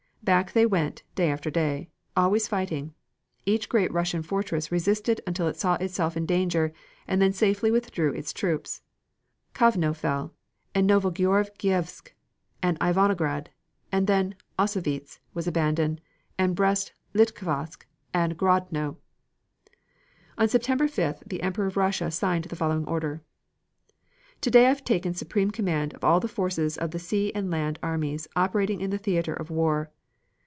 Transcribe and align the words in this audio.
Back 0.23 0.51
they 0.53 0.67
went, 0.67 1.01
day 1.15 1.31
after 1.31 1.49
day, 1.49 1.89
always 2.15 2.47
fighting; 2.47 2.93
each 3.43 3.67
great 3.67 3.91
Russian 3.91 4.21
fortress 4.21 4.71
resisted 4.71 5.19
until 5.25 5.47
it 5.47 5.57
saw 5.57 5.73
itself 5.75 6.15
in 6.15 6.27
danger, 6.27 6.71
and 7.07 7.19
then 7.19 7.33
safely 7.33 7.71
withdrew 7.71 8.13
its 8.13 8.31
troops. 8.31 8.83
Kovno 9.55 9.95
fell 9.95 10.35
and 10.75 10.87
Novogeorgievsk, 10.87 12.11
and 12.61 12.79
Ivangorad, 12.79 13.47
then 13.91 14.35
Ossowietz 14.59 15.17
was 15.33 15.47
abandoned, 15.47 15.99
and 16.37 16.55
Brest 16.55 16.93
Litovsk 17.15 17.85
and 18.13 18.37
Grodno. 18.37 18.97
On 20.37 20.47
September 20.47 20.87
5th 20.87 21.23
the 21.25 21.41
Emperor 21.41 21.65
of 21.65 21.77
Russia 21.77 22.11
signed 22.11 22.45
the 22.45 22.55
following 22.55 22.85
order: 22.85 23.23
Today 24.39 24.67
I 24.67 24.69
have 24.69 24.83
taken 24.85 25.15
supreme 25.15 25.49
command 25.49 25.95
of 25.95 26.03
all 26.03 26.19
the 26.19 26.27
forces 26.27 26.77
of 26.77 26.91
the 26.91 26.99
sea 26.99 27.33
and 27.33 27.49
land 27.49 27.79
armies 27.81 28.27
operating 28.35 28.81
in 28.81 28.91
the 28.91 28.99
theater 28.99 29.33
of 29.33 29.49
war. 29.49 29.89